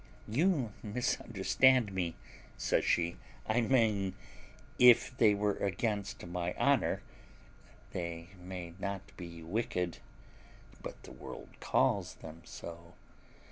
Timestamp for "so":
12.45-12.95